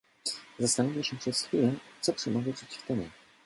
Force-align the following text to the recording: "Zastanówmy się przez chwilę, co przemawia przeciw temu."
"Zastanówmy 0.59 1.03
się 1.03 1.17
przez 1.17 1.41
chwilę, 1.41 1.73
co 2.01 2.13
przemawia 2.13 2.53
przeciw 2.53 2.83
temu." 2.85 3.05